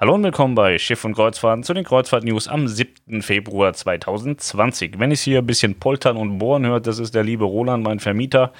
[0.00, 3.20] Hallo und willkommen bei Schiff und Kreuzfahrten zu den Kreuzfahrt-News am 7.
[3.20, 5.00] Februar 2020.
[5.00, 7.98] Wenn ich hier ein bisschen poltern und bohren hört, das ist der liebe Roland, mein
[7.98, 8.52] Vermieter.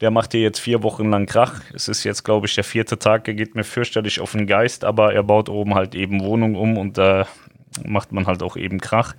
[0.00, 1.60] Der macht hier jetzt vier Wochen lang Krach.
[1.74, 3.28] Es ist jetzt, glaube ich, der vierte Tag.
[3.28, 6.78] Er geht mir fürchterlich auf den Geist, aber er baut oben halt eben Wohnung um
[6.78, 7.26] und da
[7.84, 9.14] macht man halt auch eben Krach.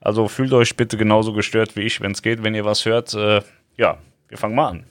[0.00, 2.42] Also fühlt euch bitte genauso gestört wie ich, wenn es geht.
[2.42, 3.42] Wenn ihr was hört, äh,
[3.76, 3.98] ja,
[4.28, 4.84] wir fangen mal an.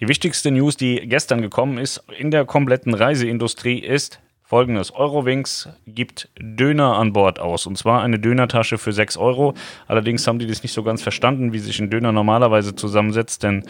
[0.00, 4.92] Die wichtigste News, die gestern gekommen ist in der kompletten Reiseindustrie, ist folgendes.
[4.92, 7.66] Eurowings gibt Döner an Bord aus.
[7.66, 9.54] Und zwar eine Dönertasche für 6 Euro.
[9.86, 13.44] Allerdings haben die das nicht so ganz verstanden, wie sich ein Döner normalerweise zusammensetzt.
[13.44, 13.64] Denn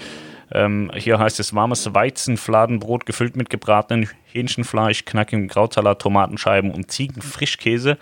[0.51, 7.99] ähm, hier heißt es warmes Weizenfladenbrot gefüllt mit gebratenen Hähnchenfleisch, knackigem Krautsalat, Tomatenscheiben und Ziegenfrischkäse.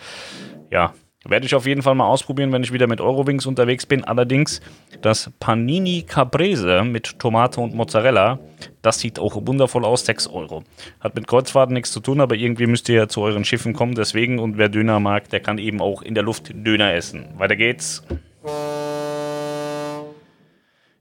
[0.71, 4.05] Ja, werde ich auf jeden Fall mal ausprobieren, wenn ich wieder mit Eurowings unterwegs bin.
[4.05, 4.61] Allerdings
[5.01, 8.39] das Panini Caprese mit Tomate und Mozzarella,
[8.83, 10.65] das sieht auch wundervoll aus, 6 Euro.
[11.01, 13.95] Hat mit Kreuzfahrten nichts zu tun, aber irgendwie müsst ihr ja zu euren Schiffen kommen.
[13.95, 17.27] Deswegen, und wer Döner mag, der kann eben auch in der Luft Döner essen.
[17.37, 18.03] Weiter geht's.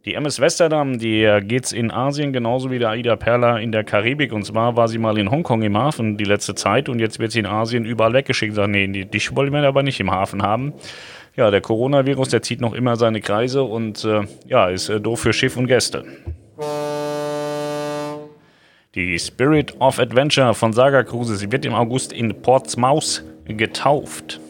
[0.04, 3.84] Die MS Westerdam, die äh, geht's in Asien genauso wie der Aida Perla in der
[3.84, 4.34] Karibik.
[4.34, 7.32] Und zwar war sie mal in Hongkong im Hafen die letzte Zeit und jetzt wird
[7.32, 8.56] sie in Asien überall weggeschickt.
[8.56, 10.74] Sagen, nee, dich wollen wir aber nicht im Hafen haben.
[11.36, 15.20] Ja, der Coronavirus, der zieht noch immer seine Kreise und äh, ja, ist äh, doof
[15.20, 16.04] für Schiff und Gäste.
[18.96, 24.42] Die Spirit of Adventure von Saga Cruises, wird im August in Portsmouth getauft.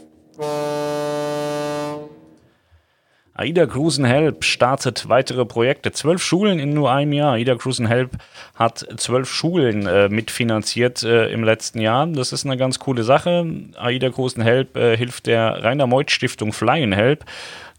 [3.42, 5.92] AIDA Cruisen Help startet weitere Projekte.
[5.92, 7.34] Zwölf Schulen in nur einem Jahr.
[7.34, 8.12] AIDA Cruisen Help
[8.54, 12.06] hat zwölf Schulen äh, mitfinanziert äh, im letzten Jahr.
[12.06, 13.44] Das ist eine ganz coole Sache.
[13.78, 17.26] AIDA Cruisen Help äh, hilft der Rainer Meuth Stiftung Flying Help.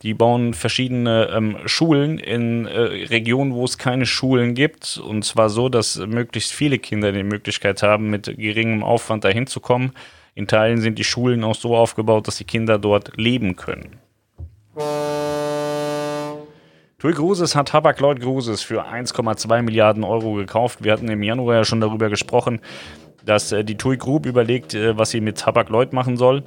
[0.03, 4.99] Die bauen verschiedene ähm, Schulen in äh, Regionen, wo es keine Schulen gibt.
[4.99, 9.61] Und zwar so, dass möglichst viele Kinder die Möglichkeit haben, mit geringem Aufwand dahin zu
[9.61, 9.93] kommen.
[10.35, 14.02] In Teilen sind die Schulen auch so aufgebaut, dass die Kinder dort leben können.
[17.03, 20.85] TUI Cruises hat Hapag Lloyd Cruises für 1,2 Milliarden Euro gekauft.
[20.85, 22.61] Wir hatten im Januar ja schon darüber gesprochen,
[23.25, 26.45] dass äh, die TUI Group überlegt, äh, was sie mit Hapag Lloyd machen soll.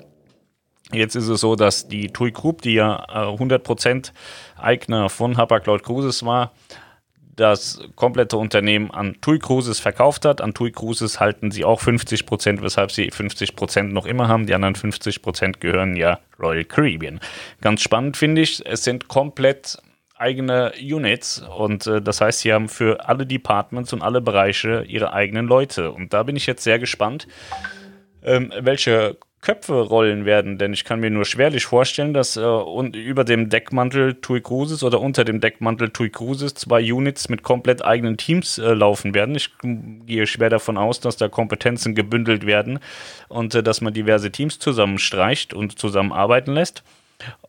[0.93, 4.13] Jetzt ist es so, dass die TUI Group, die ja äh, 100%
[4.55, 6.53] Eigner von Hapag Lloyd Cruises war,
[7.35, 10.39] das komplette Unternehmen an TUI Cruises verkauft hat.
[10.39, 14.45] An TUI Cruises halten sie auch 50% weshalb sie 50% noch immer haben.
[14.45, 17.19] Die anderen 50% gehören ja Royal Caribbean.
[17.59, 19.79] Ganz spannend finde ich, es sind komplett
[20.17, 25.13] eigene Units und äh, das heißt, sie haben für alle Departments und alle Bereiche ihre
[25.13, 25.91] eigenen Leute.
[25.91, 27.27] Und da bin ich jetzt sehr gespannt,
[28.23, 32.95] ähm, welche Köpfe rollen werden, denn ich kann mir nur schwerlich vorstellen, dass äh, und
[32.95, 37.85] über dem Deckmantel TUI Cruises oder unter dem Deckmantel TUI Cruises zwei Units mit komplett
[37.85, 39.35] eigenen Teams äh, laufen werden.
[39.35, 42.79] Ich gehe schwer davon aus, dass da Kompetenzen gebündelt werden
[43.27, 46.83] und äh, dass man diverse Teams zusammenstreicht und zusammenarbeiten lässt.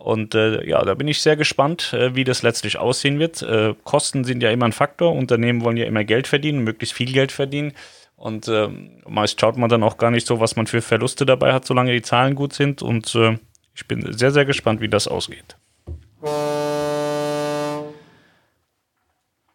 [0.06, 3.42] Und äh, ja, da bin ich sehr gespannt, äh, wie das letztlich aussehen wird.
[3.42, 5.12] Äh, Kosten sind ja immer ein Faktor.
[5.12, 7.72] Unternehmen wollen ja immer Geld verdienen, möglichst viel Geld verdienen.
[8.14, 8.68] Und äh,
[9.08, 11.92] meist schaut man dann auch gar nicht so, was man für Verluste dabei hat, solange
[11.92, 12.82] die Zahlen gut sind.
[12.82, 13.36] Und äh,
[13.74, 15.56] ich bin sehr, sehr gespannt, wie das ausgeht.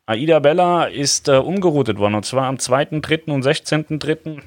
[0.05, 3.31] Aida Bella ist äh, umgeroutet worden, und zwar am 2.3.
[3.31, 4.41] und 16.3.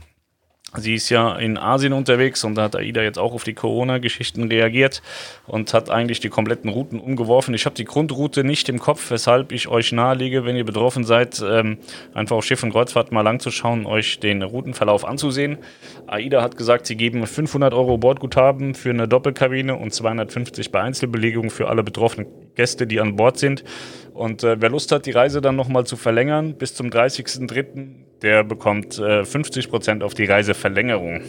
[0.76, 4.44] Sie ist ja in Asien unterwegs und da hat AIDA jetzt auch auf die Corona-Geschichten
[4.44, 5.02] reagiert
[5.46, 7.54] und hat eigentlich die kompletten Routen umgeworfen.
[7.54, 11.42] Ich habe die Grundroute nicht im Kopf, weshalb ich euch nahelege, wenn ihr betroffen seid,
[11.46, 11.78] ähm,
[12.12, 15.58] einfach auf Schiff und Kreuzfahrt mal lang zu schauen, euch den Routenverlauf anzusehen.
[16.06, 21.50] AIDA hat gesagt, sie geben 500 Euro Bordguthaben für eine Doppelkabine und 250 bei Einzelbelegung
[21.50, 23.64] für alle betroffenen Gäste, die an Bord sind.
[24.12, 27.88] Und äh, wer Lust hat, die Reise dann nochmal zu verlängern bis zum 30.03.,
[28.22, 31.22] der bekommt äh, 50% auf die Reiseverlängerung.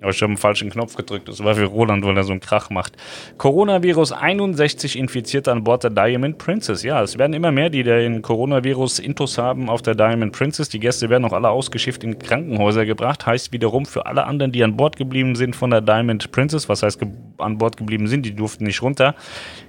[0.00, 1.28] Aber ich habe einen falschen Knopf gedrückt.
[1.28, 2.96] Das war für Roland, weil er so einen Krach macht.
[3.36, 6.82] Coronavirus 61 Infizierte an Bord der Diamond Princess.
[6.82, 10.70] Ja, es werden immer mehr, die den Coronavirus-Intus haben auf der Diamond Princess.
[10.70, 13.26] Die Gäste werden auch alle ausgeschifft in Krankenhäuser gebracht.
[13.26, 16.82] Heißt wiederum für alle anderen, die an Bord geblieben sind von der Diamond Princess, was
[16.82, 17.00] heißt
[17.36, 19.14] an Bord geblieben sind, die durften nicht runter.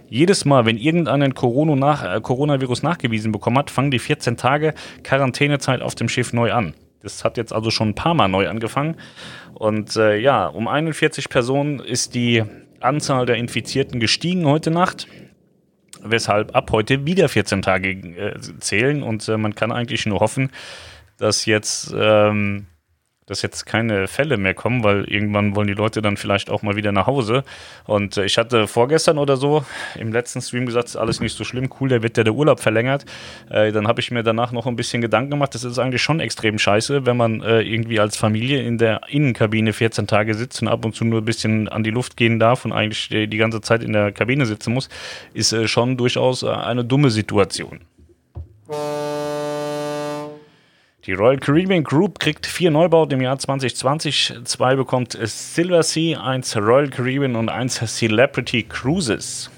[0.07, 4.74] Jedes Mal, wenn irgendeinen Corona nach, äh, Coronavirus nachgewiesen bekommen hat, fangen die 14 Tage
[5.04, 6.74] Quarantänezeit auf dem Schiff neu an.
[7.03, 8.95] Das hat jetzt also schon ein paar Mal neu angefangen.
[9.53, 12.44] Und äh, ja, um 41 Personen ist die
[12.80, 15.07] Anzahl der Infizierten gestiegen heute Nacht,
[16.03, 19.03] weshalb ab heute wieder 14 Tage äh, zählen.
[19.03, 20.51] Und äh, man kann eigentlich nur hoffen,
[21.18, 22.68] dass jetzt ähm,
[23.31, 26.75] dass jetzt keine Fälle mehr kommen, weil irgendwann wollen die Leute dann vielleicht auch mal
[26.75, 27.45] wieder nach Hause.
[27.86, 29.63] Und äh, ich hatte vorgestern oder so
[29.98, 33.06] im letzten Stream gesagt, alles nicht so schlimm, cool, da wird ja der Urlaub verlängert.
[33.50, 36.19] Äh, dann habe ich mir danach noch ein bisschen Gedanken gemacht, das ist eigentlich schon
[36.19, 40.68] extrem scheiße, wenn man äh, irgendwie als Familie in der Innenkabine 14 Tage sitzt und
[40.68, 43.62] ab und zu nur ein bisschen an die Luft gehen darf und eigentlich die ganze
[43.62, 44.89] Zeit in der Kabine sitzen muss,
[45.34, 47.80] ist äh, schon durchaus äh, eine dumme Situation.
[51.07, 54.33] Die Royal Caribbean Group kriegt vier Neubauten im Jahr 2020.
[54.44, 59.50] Zwei bekommt Silver Sea, eins Royal Caribbean und eins Celebrity Cruises.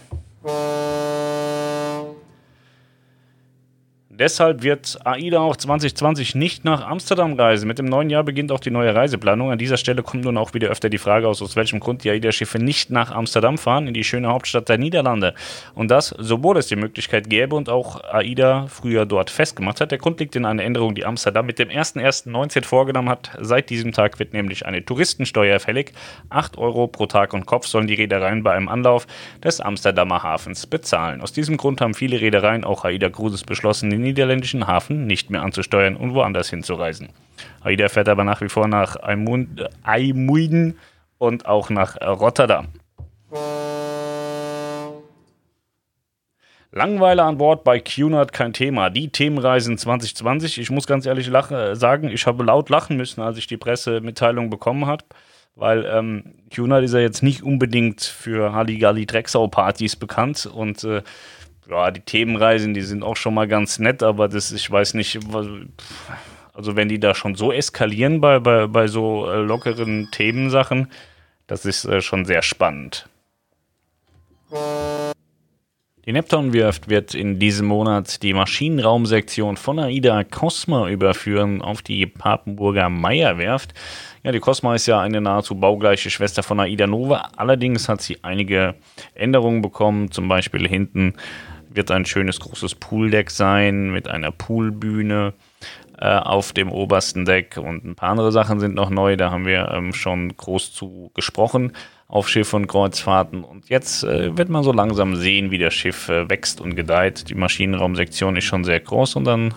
[4.20, 7.68] Deshalb wird AIDA auch 2020 nicht nach Amsterdam reisen.
[7.68, 9.50] Mit dem neuen Jahr beginnt auch die neue Reiseplanung.
[9.50, 12.12] An dieser Stelle kommt nun auch wieder öfter die Frage aus, aus welchem Grund die
[12.12, 15.34] AIDA-Schiffe nicht nach Amsterdam fahren, in die schöne Hauptstadt der Niederlande.
[15.74, 19.90] Und das, sobald es die Möglichkeit gäbe und auch AIDA früher dort festgemacht hat.
[19.90, 23.32] Der Grund liegt in einer Änderung, die Amsterdam mit dem 01.01.19 vorgenommen hat.
[23.42, 25.92] Seit diesem Tag wird nämlich eine Touristensteuer fällig.
[26.30, 29.08] 8 Euro pro Tag und Kopf sollen die Reedereien bei einem Anlauf
[29.44, 31.20] des Amsterdamer Hafens bezahlen.
[31.20, 35.42] Aus diesem Grund haben viele Reedereien, auch AIDA Cruises, beschlossen, den niederländischen Hafen nicht mehr
[35.42, 37.10] anzusteuern und woanders hinzureisen.
[37.62, 38.98] AIDA fährt aber nach wie vor nach
[39.84, 40.78] Aimuiden
[41.18, 42.68] und auch nach Rotterdam.
[46.76, 48.90] Langweile an Bord bei QNAT kein Thema.
[48.90, 50.58] Die Themenreisen 2020.
[50.58, 54.50] Ich muss ganz ehrlich lachen, sagen, ich habe laut lachen müssen, als ich die Pressemitteilung
[54.50, 55.04] bekommen habe,
[55.56, 61.04] weil ähm, QNAT ist ja jetzt nicht unbedingt für Halligalli Drecksau Partys bekannt und äh,
[61.70, 65.20] ja, die Themenreisen, die sind auch schon mal ganz nett, aber das, ich weiß nicht,
[66.54, 70.92] also wenn die da schon so eskalieren bei, bei, bei so äh, lockeren Themensachen,
[71.48, 73.08] das ist äh, schon sehr spannend.
[76.06, 82.90] Die Neptunwerft wird in diesem Monat die Maschinenraumsektion von AIDA Cosma überführen auf die Papenburger
[82.90, 83.74] Meierwerft.
[84.22, 87.30] Ja, die Cosma ist ja eine nahezu baugleiche Schwester von AIDA Nova.
[87.38, 88.76] Allerdings hat sie einige
[89.16, 91.16] Änderungen bekommen, zum Beispiel hinten
[91.76, 95.34] wird ein schönes großes Pooldeck sein mit einer Poolbühne
[95.98, 99.16] äh, auf dem obersten Deck und ein paar andere Sachen sind noch neu.
[99.16, 101.74] Da haben wir ähm, schon groß zu gesprochen
[102.08, 103.44] auf Schiff und Kreuzfahrten.
[103.44, 107.30] Und jetzt äh, wird man so langsam sehen, wie das Schiff äh, wächst und gedeiht.
[107.30, 109.54] Die Maschinenraumsektion ist schon sehr groß und dann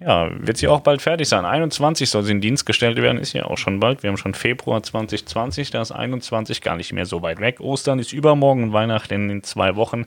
[0.00, 1.44] ja, wird sie auch bald fertig sein.
[1.44, 4.02] 21 soll sie in Dienst gestellt werden, ist ja auch schon bald.
[4.02, 7.60] Wir haben schon Februar 2020, da ist 21 gar nicht mehr so weit weg.
[7.60, 10.06] Ostern ist übermorgen und Weihnachten in zwei Wochen.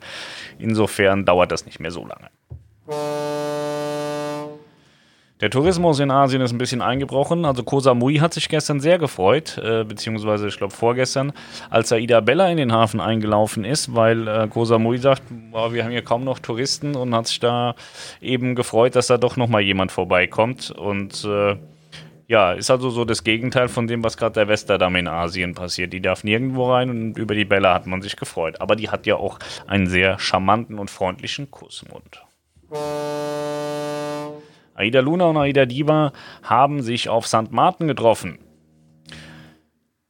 [0.57, 3.52] Insofern dauert das nicht mehr so lange.
[5.43, 7.43] Der Tourismus in Asien ist ein bisschen eingebrochen.
[7.43, 11.33] Also Koh Samui hat sich gestern sehr gefreut, äh, beziehungsweise ich glaube vorgestern,
[11.69, 15.83] als Aida Bella in den Hafen eingelaufen ist, weil äh, Koh Samui sagt, boah, wir
[15.83, 17.75] haben hier kaum noch Touristen und hat sich da
[18.21, 20.71] eben gefreut, dass da doch nochmal jemand vorbeikommt.
[20.71, 21.57] Und äh,
[22.29, 25.91] ja, ist also so das Gegenteil von dem, was gerade der Westerdam in Asien passiert.
[25.91, 28.61] Die darf nirgendwo rein und über die Bella hat man sich gefreut.
[28.61, 32.23] Aber die hat ja auch einen sehr charmanten und freundlichen Kussmund.
[34.75, 37.51] Aida Luna und Aida Diva haben sich auf St.
[37.51, 38.39] Martin getroffen.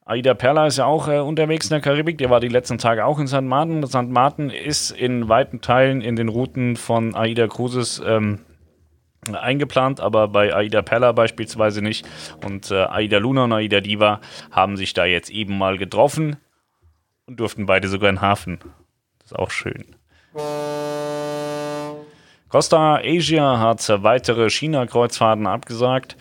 [0.06, 2.18] Aida Perla ist ja auch äh, unterwegs in der Karibik.
[2.18, 3.42] Der war die letzten Tage auch in St.
[3.42, 3.86] Martin.
[3.88, 4.10] St.
[4.10, 8.40] Martin ist in weiten Teilen in den Routen von Aida Cruises ähm,
[9.32, 12.06] eingeplant, aber bei Aida Perla beispielsweise nicht.
[12.46, 14.20] Und äh, Aida Luna und Aida Diva
[14.52, 16.36] haben sich da jetzt eben mal getroffen
[17.26, 18.60] und durften beide sogar in den Hafen.
[19.20, 19.96] Das ist auch schön.
[22.54, 26.16] Costa Asia hat weitere China-Kreuzfahrten abgesagt.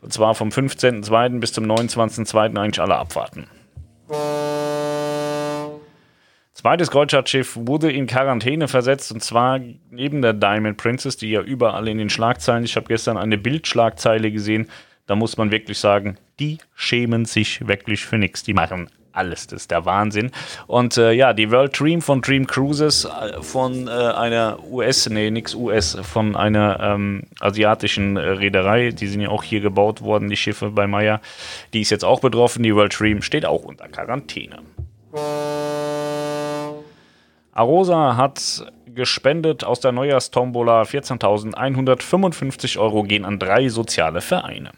[0.00, 1.40] Und zwar vom 15.02.
[1.40, 2.56] bis zum 29.02.
[2.56, 3.48] eigentlich alle Abfahrten.
[6.52, 9.58] Zweites Kreuzfahrtschiff wurde in Quarantäne versetzt und zwar
[9.90, 12.62] neben der Diamond Princess, die ja überall in den Schlagzeilen.
[12.62, 14.68] Ich habe gestern eine Bildschlagzeile gesehen.
[15.08, 18.44] Da muss man wirklich sagen, die schämen sich wirklich für nichts.
[18.44, 19.46] Die machen alles.
[19.46, 20.30] Das ist der Wahnsinn.
[20.66, 25.30] Und äh, ja, die World Dream von Dream Cruises äh, von äh, einer US, nee,
[25.30, 30.28] nix US, von einer ähm, asiatischen äh, Reederei, die sind ja auch hier gebaut worden,
[30.28, 31.20] die Schiffe bei Maya,
[31.72, 32.62] die ist jetzt auch betroffen.
[32.62, 34.58] Die World Dream steht auch unter Quarantäne.
[37.52, 44.72] Arosa hat gespendet aus der Neujahrstombola 14.155 Euro gehen an drei soziale Vereine.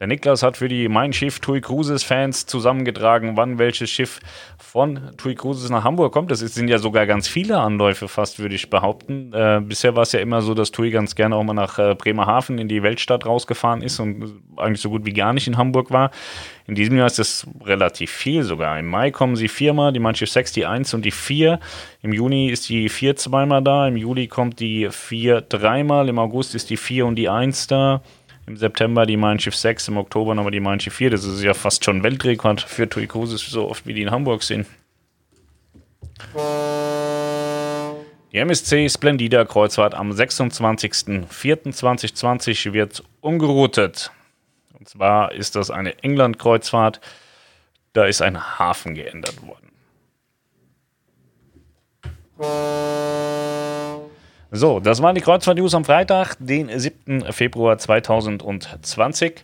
[0.00, 4.18] Der Niklas hat für die Mein Schiff TUI Cruises Fans zusammengetragen, wann welches Schiff
[4.58, 6.30] von TUI Cruises nach Hamburg kommt.
[6.32, 9.32] Das sind ja sogar ganz viele Anläufe, fast würde ich behaupten.
[9.32, 11.94] Äh, bisher war es ja immer so, dass TUI ganz gerne auch mal nach äh,
[11.94, 15.92] Bremerhaven in die Weltstadt rausgefahren ist und eigentlich so gut wie gar nicht in Hamburg
[15.92, 16.10] war.
[16.66, 18.78] In diesem Jahr ist es relativ viel sogar.
[18.78, 21.60] Im Mai kommen sie viermal, die Mein Schiff 6, die 1 und die 4.
[22.02, 26.54] Im Juni ist die 4 zweimal da, im Juli kommt die 4 dreimal, im August
[26.54, 28.02] ist die 4 und die 1 da.
[28.46, 31.10] Im September die Mein Schiff 6, im Oktober nochmal die Mein Schiff 4.
[31.10, 34.42] Das ist ja fast schon Weltrekord für TUI Cruises, so oft wie die in Hamburg
[34.42, 34.66] sind.
[38.32, 44.10] Die MSC Splendida Kreuzfahrt am 26.04.2020 wird umgeroutet.
[44.78, 47.00] Und zwar ist das eine England-Kreuzfahrt.
[47.92, 49.68] Da ist ein Hafen geändert worden.
[54.54, 57.32] So, das waren die Kreuzfahrt-News am Freitag, den 7.
[57.32, 59.42] Februar 2020.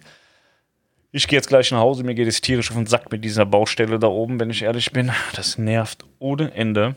[1.12, 2.04] Ich gehe jetzt gleich nach Hause.
[2.04, 4.92] Mir geht es tierisch auf den Sack mit dieser Baustelle da oben, wenn ich ehrlich
[4.92, 5.10] bin.
[5.34, 6.94] Das nervt ohne Ende.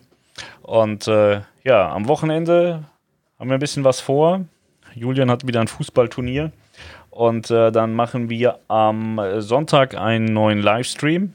[0.62, 2.84] Und äh, ja, am Wochenende
[3.40, 4.44] haben wir ein bisschen was vor.
[4.94, 6.52] Julian hat wieder ein Fußballturnier.
[7.12, 11.32] Und äh, dann machen wir am Sonntag einen neuen Livestream.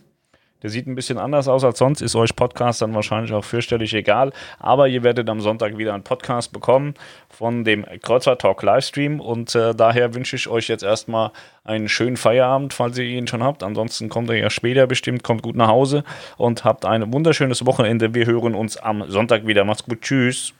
[0.62, 3.92] Der sieht ein bisschen anders aus als sonst, ist euch Podcast dann wahrscheinlich auch fürchterlich
[3.94, 4.32] egal.
[4.58, 6.94] Aber ihr werdet am Sonntag wieder einen Podcast bekommen
[7.28, 9.20] von dem Kreuzfahrt Talk Livestream.
[9.20, 11.30] Und äh, daher wünsche ich euch jetzt erstmal
[11.64, 13.62] einen schönen Feierabend, falls ihr ihn schon habt.
[13.62, 16.04] Ansonsten kommt er ja später bestimmt, kommt gut nach Hause
[16.36, 18.14] und habt ein wunderschönes Wochenende.
[18.14, 19.64] Wir hören uns am Sonntag wieder.
[19.64, 20.00] Macht's gut.
[20.00, 20.54] Tschüss.